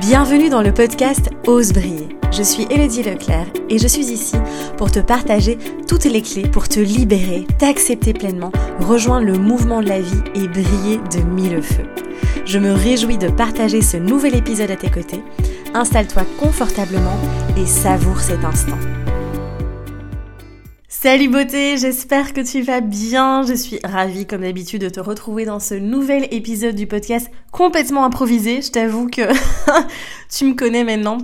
[0.00, 2.08] Bienvenue dans le podcast Ose briller.
[2.32, 4.34] Je suis Elodie Leclerc et je suis ici
[4.76, 8.50] pour te partager toutes les clés pour te libérer, t'accepter pleinement,
[8.80, 11.86] rejoindre le mouvement de la vie et briller de mille feux.
[12.44, 15.22] Je me réjouis de partager ce nouvel épisode à tes côtés.
[15.74, 17.18] Installe-toi confortablement
[17.56, 18.78] et savoure cet instant.
[21.04, 23.42] Salut beauté, j'espère que tu vas bien.
[23.42, 28.06] Je suis ravie comme d'habitude de te retrouver dans ce nouvel épisode du podcast complètement
[28.06, 28.62] improvisé.
[28.62, 29.20] Je t'avoue que
[30.34, 31.18] tu me connais maintenant.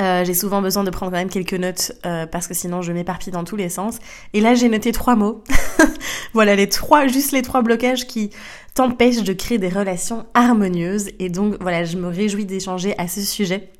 [0.00, 2.90] Euh, j'ai souvent besoin de prendre quand même quelques notes euh, parce que sinon je
[2.90, 4.00] m'éparpille dans tous les sens.
[4.32, 5.44] Et là j'ai noté trois mots.
[6.32, 8.30] voilà les trois, juste les trois blocages qui
[8.74, 11.10] t'empêchent de créer des relations harmonieuses.
[11.20, 13.70] Et donc voilà, je me réjouis d'échanger à ce sujet.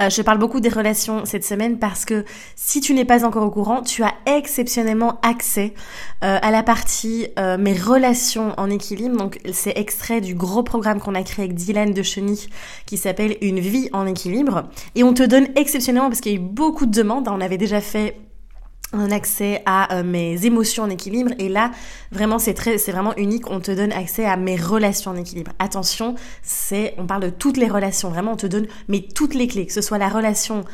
[0.00, 3.44] Euh, je parle beaucoup des relations cette semaine parce que si tu n'es pas encore
[3.44, 5.74] au courant, tu as exceptionnellement accès
[6.22, 9.16] euh, à la partie euh, mes relations en équilibre.
[9.16, 12.48] Donc c'est extrait du gros programme qu'on a créé avec Dylan de Chenille
[12.86, 14.68] qui s'appelle Une vie en équilibre.
[14.94, 17.28] Et on te donne exceptionnellement parce qu'il y a eu beaucoup de demandes.
[17.28, 18.16] On avait déjà fait
[18.92, 21.32] un accès à euh, mes émotions en équilibre.
[21.38, 21.70] Et là
[22.10, 23.50] vraiment c'est très c'est vraiment unique.
[23.50, 25.52] On te donne accès à mes relations en équilibre.
[25.58, 28.10] Attention c'est on parle de toutes les relations.
[28.10, 29.66] Vraiment on te donne mais toutes les clés.
[29.66, 30.64] Que ce soit la relation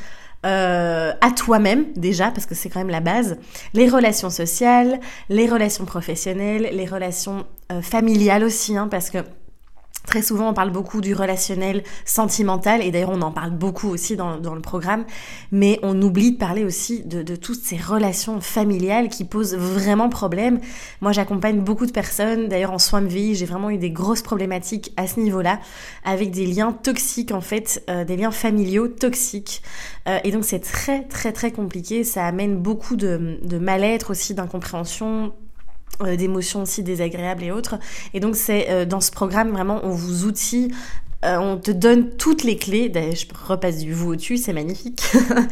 [0.47, 3.37] euh, à toi-même déjà parce que c'est quand même la base.
[3.73, 9.19] Les relations sociales les relations professionnelles les relations euh, familiales aussi hein, parce que
[10.07, 14.17] Très souvent, on parle beaucoup du relationnel sentimental, et d'ailleurs, on en parle beaucoup aussi
[14.17, 15.07] dans, le programme,
[15.51, 20.61] mais on oublie de parler aussi de, toutes ces relations familiales qui posent vraiment problème.
[21.01, 24.23] Moi, j'accompagne beaucoup de personnes, d'ailleurs, en soins de vie, j'ai vraiment eu des grosses
[24.23, 25.59] problématiques à ce niveau-là,
[26.05, 29.63] avec des liens toxiques, en fait, euh, des liens familiaux toxiques.
[30.07, 32.05] Euh, et donc, c'est très, très, très compliqué.
[32.05, 35.33] Ça amène beaucoup de, de mal-être aussi, d'incompréhension,
[36.17, 37.77] d'émotions aussi désagréables et autres.
[38.13, 40.73] Et donc c'est euh, dans ce programme vraiment on vous outille
[41.25, 45.03] euh, on te donne toutes les clés, d'ailleurs je repasse du vous au-dessus, c'est magnifique.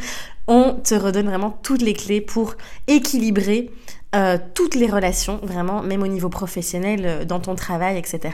[0.47, 2.55] on te redonne vraiment toutes les clés pour
[2.87, 3.71] équilibrer
[4.53, 8.29] toutes les relations, vraiment, même au niveau professionnel, dans ton travail, etc.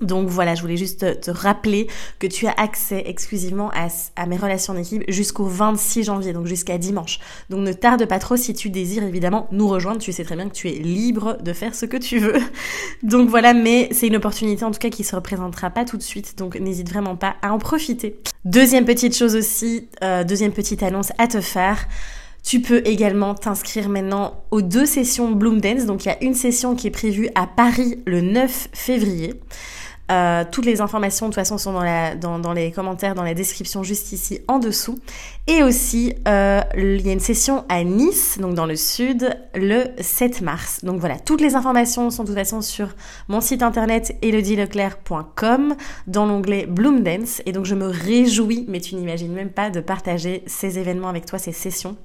[0.00, 1.86] Donc voilà, je voulais juste te, rappeler
[2.18, 7.18] que tu as accès exclusivement à, mes relations d'équipe jusqu'au 26 janvier, donc jusqu'à dimanche.
[7.50, 9.98] Donc ne tarde pas trop si tu désires évidemment nous rejoindre.
[9.98, 12.36] Tu sais très bien que tu es libre de faire ce que tu veux.
[13.02, 16.02] Donc voilà, mais c'est une opportunité en tout cas qui se représentera pas tout de
[16.02, 18.20] suite, donc n'hésite vraiment pas à en profiter.
[18.44, 21.86] Deuxième petite chose aussi, euh, deuxième petite annonce à te faire.
[22.46, 25.84] Tu peux également t'inscrire maintenant aux deux sessions Bloom Dance.
[25.84, 29.34] Donc il y a une session qui est prévue à Paris le 9 février.
[30.12, 34.12] Euh, toutes les informations de toute façon sont dans, les commentaires, dans la description juste
[34.12, 34.96] ici en dessous.
[35.48, 39.86] Et aussi, euh, il y a une session à Nice, donc dans le sud, le
[40.00, 40.84] 7 mars.
[40.84, 42.94] Donc voilà, toutes les informations sont de toute façon sur
[43.26, 45.74] mon site internet elodieleclerc.com
[46.06, 47.42] dans l'onglet Bloom Dance.
[47.44, 51.26] Et donc je me réjouis, mais tu n'imagines même pas, de partager ces événements avec
[51.26, 51.96] toi, ces sessions.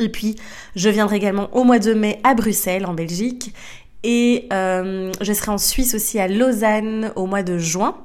[0.00, 0.36] Et puis,
[0.74, 3.54] je viendrai également au mois de mai à Bruxelles, en Belgique.
[4.02, 7.96] Et euh, je serai en Suisse aussi à Lausanne au mois de juin.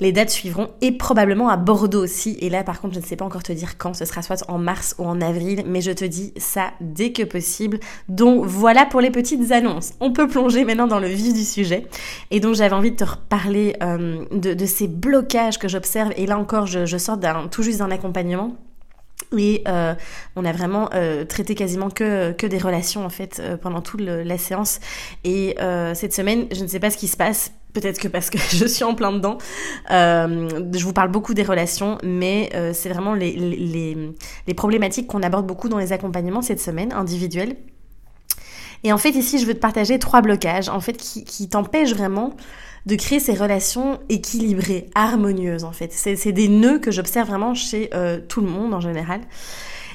[0.00, 2.38] Les dates suivront et probablement à Bordeaux aussi.
[2.40, 3.92] Et là, par contre, je ne sais pas encore te dire quand.
[3.92, 7.22] Ce sera soit en mars ou en avril, mais je te dis ça dès que
[7.22, 7.78] possible.
[8.08, 9.92] Donc voilà pour les petites annonces.
[10.00, 11.86] On peut plonger maintenant dans le vif du sujet.
[12.30, 16.12] Et donc j'avais envie de te reparler euh, de, ces blocages que j'observe.
[16.16, 17.18] Et là encore, je, je sors
[17.50, 18.56] tout juste d'un accompagnement
[19.36, 19.94] et euh,
[20.36, 24.00] on a vraiment euh, traité quasiment que, que des relations en fait euh, pendant toute
[24.00, 24.80] la séance.
[25.24, 27.52] Et euh, cette semaine, je ne sais pas ce qui se passe.
[27.72, 29.38] Peut-être que parce que je suis en plein dedans.
[29.88, 33.96] je vous parle beaucoup des relations, mais c'est vraiment les, les,
[34.46, 37.56] les problématiques qu'on aborde beaucoup dans les accompagnements cette semaine, individuels.
[38.84, 41.94] Et en fait, ici, je veux te partager trois blocages, en fait, qui, qui t'empêchent
[41.94, 42.34] vraiment
[42.86, 45.92] de créer ces relations équilibrées, harmonieuses en fait.
[45.92, 49.20] C'est des nœuds que j'observe vraiment chez euh, tout le monde en général.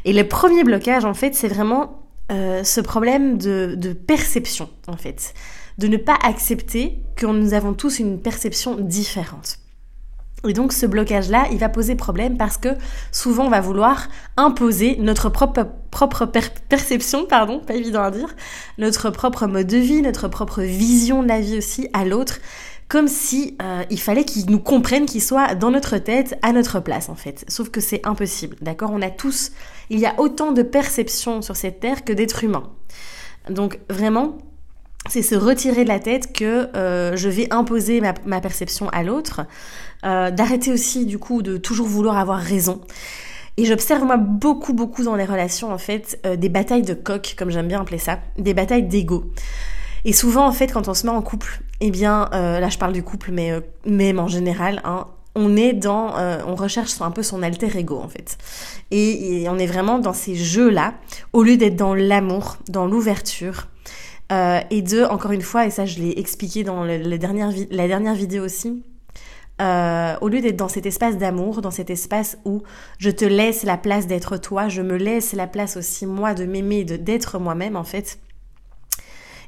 [0.05, 4.97] Et le premier blocage en fait, c'est vraiment euh, ce problème de, de perception en
[4.97, 5.33] fait.
[5.77, 9.57] De ne pas accepter que nous avons tous une perception différente.
[10.47, 12.69] Et donc ce blocage-là, il va poser problème parce que
[13.11, 14.07] souvent on va vouloir
[14.37, 18.35] imposer notre propre, propre perception, pardon, pas évident à dire,
[18.77, 22.39] notre propre mode de vie, notre propre vision de la vie aussi à l'autre
[22.87, 26.79] comme si euh, il fallait qu'il nous comprenne, qu'il soit dans notre tête, à notre
[26.79, 27.43] place en fait.
[27.47, 28.91] Sauf que c'est impossible, d'accord?
[28.93, 29.51] On a tous,
[29.89, 32.71] il y a autant de perceptions sur cette terre que d'êtres humains.
[33.49, 34.37] Donc vraiment,
[35.09, 39.41] c'est se retirer de la tête que euh, je vais imposer ma, perception à l'autre,
[40.03, 42.81] euh, d'arrêter aussi du coup de toujours vouloir avoir raison.
[43.57, 47.35] Et j'observe moi beaucoup beaucoup dans les relations en fait euh, des batailles de coq,
[47.37, 49.31] comme j'aime bien appeler ça, des batailles d'ego.
[50.03, 52.93] Et souvent, en fait, quand on se met en couple, eh bien, là je parle
[52.93, 53.53] du couple, mais
[53.87, 56.13] même en général, hein, on est dans,
[56.47, 58.37] on recherche un peu son alter ego en fait.
[58.91, 60.93] Et, on est vraiment dans ces jeux-là,
[61.33, 63.65] au lieu d'être dans l'amour, dans l'ouverture.
[64.31, 68.43] Euh, et de, encore une fois, et ça je l'ai expliqué dans la dernière vidéo
[68.43, 68.83] aussi,
[69.61, 72.63] euh, au lieu d'être dans cet espace d'amour, dans cet espace où
[72.97, 76.45] je te laisse la place d'être toi, je me laisse la place aussi moi de
[76.45, 78.19] m'aimer, d'être moi-même en fait,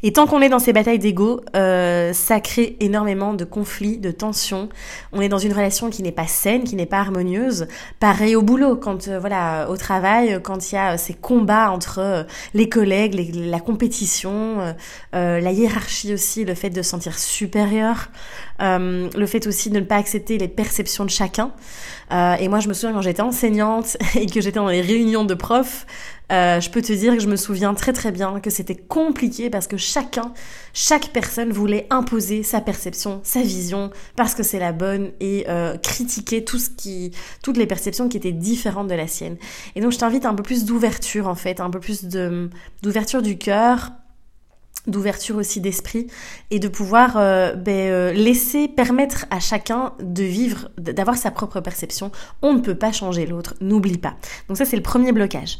[0.03, 4.11] et tant qu'on est dans ces batailles d'ego, euh, ça crée énormément de conflits, de
[4.11, 4.69] tensions.
[5.11, 7.67] On est dans une relation qui n'est pas saine, qui n'est pas harmonieuse.
[7.99, 11.71] Pareil au boulot, quand euh, voilà, au travail, quand il y a euh, ces combats
[11.71, 12.23] entre euh,
[12.53, 14.75] les collègues, la compétition,
[15.13, 18.09] la hiérarchie aussi, le fait de se sentir supérieur,
[18.59, 21.51] le fait aussi de ne pas accepter les perceptions de chacun.
[22.11, 25.33] et moi, je me souviens quand j'étais enseignante et que j'étais dans les réunions de
[25.33, 25.85] profs,
[26.31, 29.49] euh, je peux te dire que je me souviens très très bien que c'était compliqué
[29.49, 30.33] parce que chacun,
[30.73, 35.77] chaque personne voulait imposer sa perception, sa vision, parce que c'est la bonne et euh,
[35.77, 37.11] critiquer tout ce qui,
[37.43, 39.37] toutes les perceptions qui étaient différentes de la sienne.
[39.75, 42.03] Et donc je t'invite un peu plus d'ouverture en fait, un peu plus
[42.83, 43.91] d'ouverture du cœur,
[44.87, 46.07] d'ouverture aussi d'esprit
[46.51, 52.11] et de pouvoir euh, ben, laisser permettre à chacun de vivre, d'avoir sa propre perception.
[52.41, 54.15] On ne peut pas changer l'autre, n'oublie pas.
[54.47, 55.59] Donc ça c'est le premier blocage.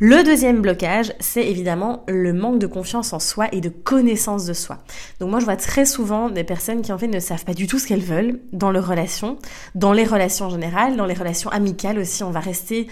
[0.00, 4.52] Le deuxième blocage, c'est évidemment le manque de confiance en soi et de connaissance de
[4.52, 4.78] soi.
[5.20, 7.68] Donc moi, je vois très souvent des personnes qui en fait ne savent pas du
[7.68, 9.38] tout ce qu'elles veulent dans leurs relations,
[9.76, 12.24] dans les relations en général, dans les relations amicales aussi.
[12.24, 12.88] On va rester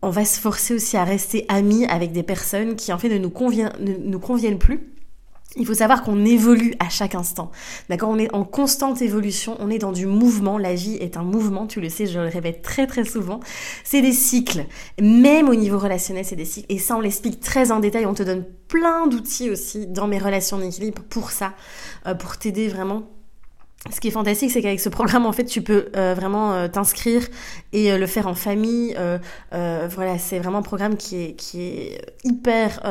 [0.00, 3.18] on va se forcer aussi à rester amis avec des personnes qui en fait ne
[3.18, 3.32] nous,
[3.80, 4.92] ne nous conviennent plus
[5.56, 7.50] il faut savoir qu'on évolue à chaque instant.
[7.88, 10.58] D'accord On est en constante évolution, on est dans du mouvement.
[10.58, 13.40] La vie est un mouvement, tu le sais, je le répète très très souvent.
[13.82, 14.66] C'est des cycles.
[15.00, 16.66] Même au niveau relationnel, c'est des cycles.
[16.72, 18.04] Et ça, on l'explique très en détail.
[18.04, 21.54] On te donne plein d'outils aussi dans mes relations d'équilibre pour ça,
[22.06, 23.04] euh, pour t'aider vraiment
[23.92, 26.66] ce qui est fantastique, c'est qu'avec ce programme, en fait, tu peux euh, vraiment euh,
[26.66, 27.22] t'inscrire
[27.72, 28.94] et le faire en famille.
[29.52, 32.82] voilà, c'est vraiment un programme qui est, qui est hyper,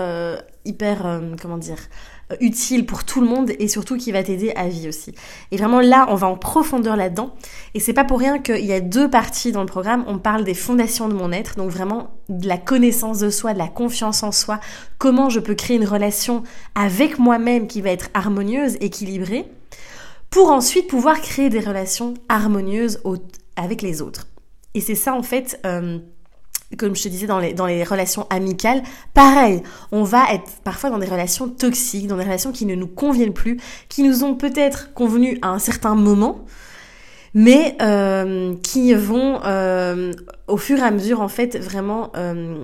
[0.64, 1.78] hyper, comment dire,
[2.42, 5.14] utile pour tout le monde et surtout qui va t'aider à vie aussi.
[5.52, 7.34] Et vraiment là, on va en profondeur là-dedans.
[7.74, 10.04] Et c'est pas pour rien qu'il y a deux parties dans le programme.
[10.08, 13.58] On parle des fondations de mon être, donc vraiment de la connaissance de soi, de
[13.58, 14.60] la confiance en soi,
[14.98, 16.44] comment je peux créer une relation
[16.76, 19.46] avec moi-même qui va être harmonieuse, équilibrée,
[20.30, 23.02] pour ensuite pouvoir créer des relations harmonieuses
[23.56, 24.28] avec les autres.
[24.74, 25.60] Et c'est ça en fait.
[25.66, 26.00] Euh,
[26.76, 28.84] comme je te disais dans les, dans les relations amicales,
[29.14, 32.88] pareil, on va être parfois dans des relations toxiques, dans des relations qui ne nous
[32.88, 36.44] conviennent plus, qui nous ont peut-être convenu à un certain moment,
[37.34, 40.12] mais euh, qui vont euh,
[40.48, 42.58] au fur et à mesure en fait vraiment euh,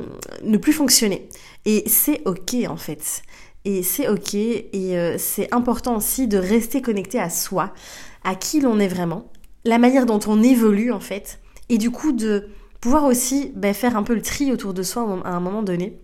[0.43, 1.29] ne plus fonctionner.
[1.65, 3.21] Et c'est ok en fait.
[3.63, 7.71] Et c'est ok et c'est important aussi de rester connecté à soi,
[8.25, 9.31] à qui l'on est vraiment,
[9.63, 11.39] la manière dont on évolue en fait,
[11.69, 12.49] et du coup de
[12.83, 16.01] pouvoir aussi ben, faire un peu le tri autour de soi à un moment donné.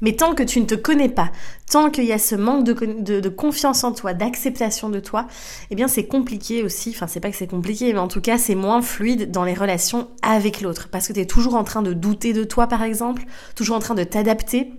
[0.00, 1.30] Mais tant que tu ne te connais pas,
[1.70, 5.28] tant qu'il y a ce manque de, confiance en toi, d'acceptation de toi,
[5.70, 8.38] eh bien c'est compliqué aussi, enfin c'est pas que c'est compliqué, mais en tout cas
[8.38, 10.88] c'est moins fluide dans les relations avec l'autre.
[10.90, 13.22] Parce que tu es toujours en train de douter de toi par exemple,
[13.54, 14.72] toujours en train de t'adapter,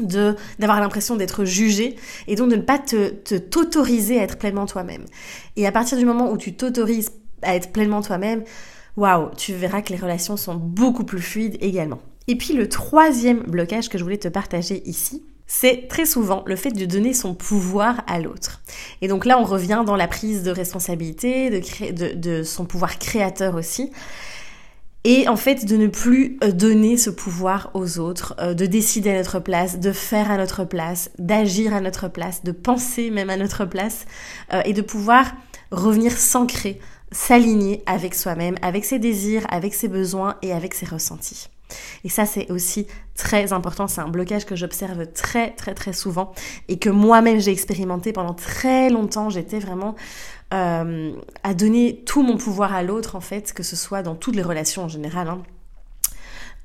[0.00, 1.96] de d'avoir l'impression d'être jugé
[2.26, 5.04] et donc de ne pas te t'autoriser à être pleinement toi-même.
[5.56, 7.10] Et à partir du moment où tu t'autorises
[7.42, 8.44] à être pleinement toi-même,
[8.96, 12.00] waouh, tu verras que les relations sont beaucoup plus fluides également.
[12.26, 16.56] Et puis le troisième blocage que je voulais te partager ici, c'est très souvent le
[16.56, 18.60] fait de donner son pouvoir à l'autre.
[19.00, 23.90] Et donc là, on revient dans la prise de responsabilité, de, son pouvoir créateur aussi.
[25.04, 29.10] Et en fait, de ne plus euh, donner ce pouvoir aux autres, euh, de décider
[29.10, 33.30] à notre place, de faire à notre place, d'agir à notre place, de penser même
[33.30, 34.04] à notre place,
[34.52, 35.32] euh, et de pouvoir
[35.70, 36.78] revenir s'ancrer
[37.12, 41.48] s'aligner avec soi-même, avec ses désirs, avec ses besoins et avec ses ressentis.
[42.04, 43.88] Et ça, c'est aussi très important.
[43.88, 46.32] C'est un blocage que j'observe très, très, très souvent
[46.68, 49.30] et que moi-même j'ai expérimenté pendant très longtemps.
[49.30, 49.94] J'étais vraiment
[50.54, 51.12] euh,
[51.42, 54.42] à donner tout mon pouvoir à l'autre, en fait, que ce soit dans toutes les
[54.42, 55.28] relations en général.
[55.28, 55.42] Hein.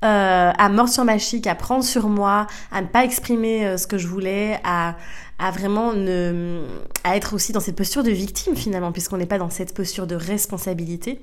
[0.04, 3.76] Euh, à mort sur ma chic, à prendre sur moi, à ne pas exprimer euh,
[3.78, 4.96] ce que je voulais, à,
[5.38, 6.60] à vraiment ne,
[7.04, 10.06] à être aussi dans cette posture de victime finalement, puisqu'on n'est pas dans cette posture
[10.06, 11.22] de responsabilité.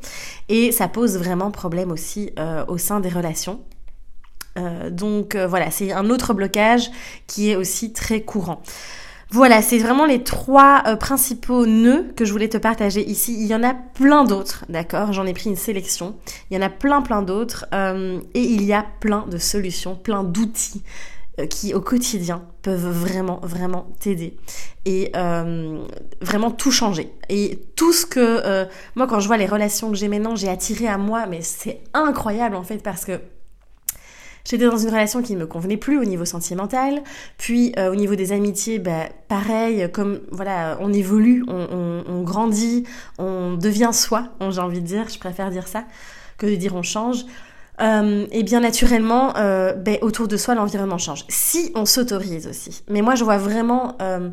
[0.50, 3.61] Et ça pose vraiment problème aussi euh, au sein des relations.
[4.89, 6.89] donc voilà, c'est un autre blocage
[7.27, 8.61] qui est aussi très courant.
[9.33, 13.33] Voilà, c'est vraiment les trois euh, principaux nœuds que je voulais te partager ici.
[13.39, 15.13] Il y en a plein d'autres, d'accord?
[15.13, 16.17] J'en ai pris une sélection.
[16.50, 17.65] Il y en a plein, plein d'autres.
[17.73, 20.83] Euh, et il y a plein de solutions, plein d'outils
[21.39, 24.35] euh, qui au quotidien peuvent vraiment, vraiment t'aider
[24.83, 25.13] et
[26.21, 27.13] vraiment tout changer.
[27.29, 30.88] Et tout ce que, moi quand je vois les relations que j'ai maintenant, j'ai attiré
[30.88, 33.21] à moi, mais c'est incroyable en fait parce que
[34.43, 37.01] J'étais dans une relation qui ne me convenait plus au niveau sentimental,
[37.38, 42.86] puis au niveau des amitiés, bah, pareil, comme voilà, on évolue, on, on grandit,
[43.17, 45.83] on devient soi, j'ai envie de dire, je préfère dire ça
[46.38, 47.25] que de dire on change.
[47.81, 51.25] Euh, et bien naturellement, euh, ben, autour de soi, l'environnement change.
[51.29, 52.83] Si on s'autorise aussi.
[52.89, 54.29] Mais moi, je vois vraiment euh,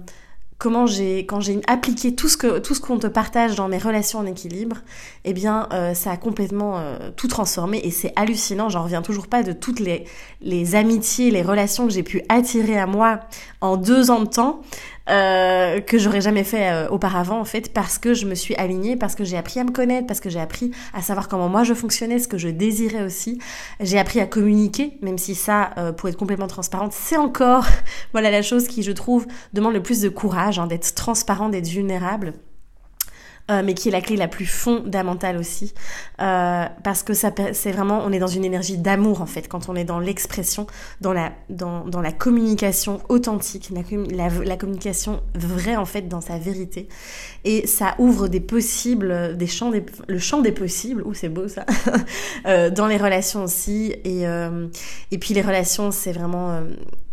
[0.58, 3.78] comment j'ai, quand j'ai appliqué tout ce que tout ce qu'on te partage dans mes
[3.78, 4.78] relations en équilibre,
[5.24, 6.82] eh bien, ça a complètement
[7.16, 8.68] tout transformé et c'est hallucinant.
[8.68, 10.04] J'en reviens toujours pas de toutes les
[10.40, 13.20] les amitiés, les relations que j'ai pu attirer à moi
[13.60, 14.60] en deux ans de temps.
[15.10, 18.96] Euh, que j'aurais jamais fait euh, auparavant en fait parce que je me suis alignée,
[18.96, 21.64] parce que j'ai appris à me connaître, parce que j'ai appris à savoir comment moi
[21.64, 23.38] je fonctionnais, ce que je désirais aussi.
[23.80, 27.64] J'ai appris à communiquer, même si ça, euh, pour être complètement transparente, c'est encore
[28.12, 31.68] voilà la chose qui je trouve demande le plus de courage, hein, d'être transparent, d'être
[31.68, 32.34] vulnérable.
[33.50, 35.72] Euh, mais qui est la clé la plus fondamentale aussi,
[36.20, 39.70] euh, parce que ça, c'est vraiment, on est dans une énergie d'amour en fait, quand
[39.70, 40.66] on est dans l'expression,
[41.00, 43.70] dans la, dans, dans la communication authentique,
[44.10, 46.88] la, la, communication vraie en fait dans sa vérité,
[47.44, 51.48] et ça ouvre des possibles, des champs, des, le champ des possibles, ou c'est beau
[51.48, 51.64] ça,
[52.46, 54.24] euh, dans les relations aussi, et
[55.10, 56.60] et puis les relations, c'est vraiment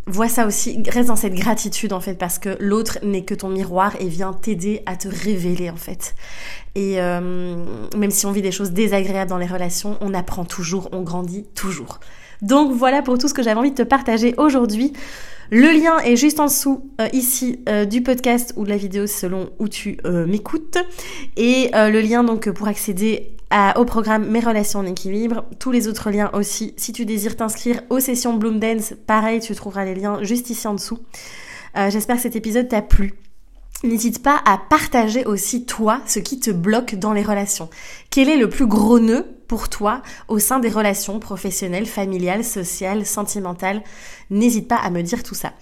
[0.07, 3.49] vois ça aussi, reste dans cette gratitude en fait, parce que l'autre n'est que ton
[3.49, 6.15] miroir et vient t'aider à te révéler en fait.
[6.75, 7.55] Et euh,
[7.97, 11.45] même si on vit des choses désagréables dans les relations, on apprend toujours, on grandit
[11.55, 11.99] toujours.
[12.41, 14.93] Donc voilà pour tout ce que j'avais envie de te partager aujourd'hui.
[15.51, 19.07] Le lien est juste en dessous euh, ici euh, du podcast ou de la vidéo
[19.07, 19.97] selon où tu
[20.27, 20.77] m'écoutes.
[21.37, 23.34] Et le lien donc pour accéder
[23.75, 25.45] au programme Mes relations en équilibre.
[25.59, 26.73] Tous les autres liens aussi.
[26.77, 30.67] Si tu désires t'inscrire aux sessions Bloom Dance, pareil, tu trouveras les liens juste ici
[30.67, 30.99] en dessous.
[31.77, 33.13] Euh, j'espère que cet épisode t'a plu.
[33.83, 37.69] N'hésite pas à partager aussi toi ce qui te bloque dans les relations.
[38.09, 43.05] Quel est le plus gros nœud pour toi au sein des relations professionnelles, familiales, sociales,
[43.05, 43.81] sentimentales
[44.29, 45.53] N'hésite pas à me dire tout ça.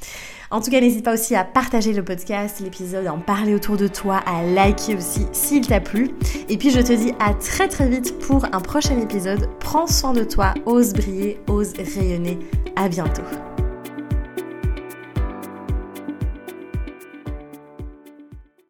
[0.52, 3.76] En tout cas, n'hésite pas aussi à partager le podcast, l'épisode, à en parler autour
[3.76, 6.12] de toi, à liker aussi s'il t'a plu.
[6.48, 9.50] Et puis je te dis à très très vite pour un prochain épisode.
[9.60, 12.40] Prends soin de toi, ose briller, ose rayonner.
[12.76, 13.24] À bientôt.